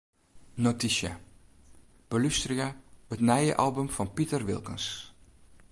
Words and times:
Notysje: 0.65 1.11
Belústerje 2.13 2.67
it 3.17 3.21
nije 3.31 3.53
album 3.65 3.87
fan 3.99 4.09
Piter 4.15 4.41
Wilkens. 4.49 4.85